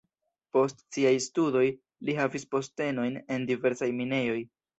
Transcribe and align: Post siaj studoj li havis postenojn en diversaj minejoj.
Post 0.55 0.79
siaj 0.95 1.11
studoj 1.25 1.65
li 2.09 2.15
havis 2.21 2.47
postenojn 2.55 3.21
en 3.37 3.47
diversaj 3.53 3.93
minejoj. 4.03 4.41